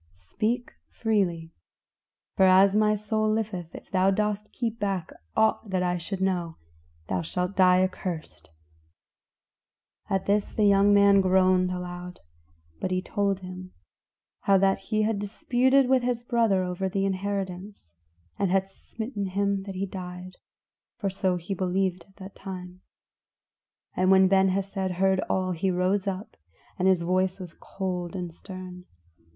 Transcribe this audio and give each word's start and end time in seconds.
Speak 0.13 0.71
freely, 0.89 1.51
for 2.35 2.47
as 2.47 2.75
my 2.75 2.95
soul 2.95 3.31
liveth, 3.31 3.75
if 3.75 3.91
thou 3.91 4.09
dost 4.09 4.51
keep 4.51 4.79
back 4.79 5.11
aught 5.37 5.69
that 5.69 5.83
I 5.83 5.97
should 5.99 6.21
know, 6.21 6.57
thou 7.07 7.21
shalt 7.21 7.55
die 7.55 7.83
accursed!" 7.83 8.49
At 10.09 10.25
this 10.25 10.53
the 10.53 10.65
young 10.65 10.91
man 10.91 11.21
groaned 11.21 11.69
aloud; 11.71 12.19
but 12.79 12.89
he 12.89 12.99
told 13.03 13.41
him 13.41 13.73
how 14.39 14.57
that 14.57 14.79
he 14.89 15.03
had 15.03 15.19
disputed 15.19 15.87
with 15.87 16.01
his 16.01 16.23
brother 16.23 16.63
over 16.63 16.89
the 16.89 17.05
inheritance, 17.05 17.93
and 18.39 18.49
had 18.49 18.67
smitten 18.69 19.27
him 19.27 19.61
that 19.67 19.75
he 19.75 19.85
died 19.85 20.37
for 20.97 21.11
so 21.11 21.35
he 21.35 21.53
believed 21.53 22.05
at 22.09 22.15
the 22.15 22.29
time. 22.29 22.81
And 23.95 24.09
when 24.09 24.27
Ben 24.29 24.47
Hesed 24.49 24.93
heard 24.97 25.19
all 25.29 25.51
he 25.51 25.69
rose 25.69 26.07
up, 26.07 26.37
and 26.79 26.87
his 26.87 27.03
voice 27.03 27.39
was 27.39 27.53
cold 27.53 28.15
and 28.15 28.33
stern. 28.33 28.85